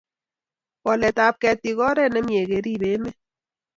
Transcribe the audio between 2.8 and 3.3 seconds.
emet